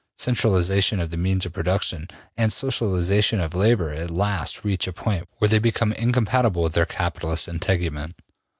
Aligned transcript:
Centralization 0.17 0.99
of 0.99 1.11
the 1.11 1.15
means 1.17 1.45
of 1.45 1.53
production 1.53 2.07
and 2.35 2.51
socialization 2.51 3.39
of 3.39 3.53
labor 3.53 3.91
at 3.91 4.09
last 4.09 4.63
reach 4.63 4.87
a 4.87 4.91
point 4.93 5.27
where 5.37 5.47
they 5.49 5.59
become 5.59 5.93
incompatible 5.93 6.63
with 6.63 6.73
their 6.73 6.87
capitalist 6.87 7.47
integument. 7.47 8.15